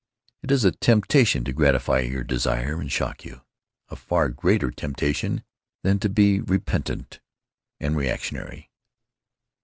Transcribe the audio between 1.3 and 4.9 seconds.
to gratify your desire and shock you—a far greater